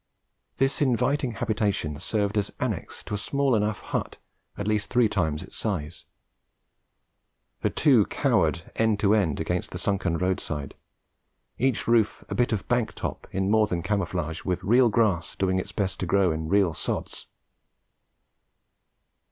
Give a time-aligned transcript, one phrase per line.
[0.57, 4.17] This inviting habitation served as annex to a small enough hut
[4.57, 6.05] at least three times its size;
[7.61, 10.73] the two cowered end to end against the sunken roadside,
[11.59, 15.59] each roof a bit of bank top in more than camouflage, with real grass doing
[15.59, 17.27] its best to grow in real sods.